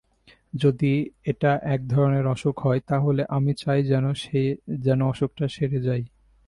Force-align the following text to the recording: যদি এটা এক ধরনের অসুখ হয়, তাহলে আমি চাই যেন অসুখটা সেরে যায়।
যদি 0.53 0.93
এটা 1.23 1.51
এক 1.65 1.81
ধরনের 1.87 2.25
অসুখ 2.27 2.55
হয়, 2.65 2.81
তাহলে 2.87 3.21
আমি 3.29 3.51
চাই 3.53 3.79
যেন 4.83 4.99
অসুখটা 5.03 5.45
সেরে 5.47 5.79
যায়। 5.81 6.03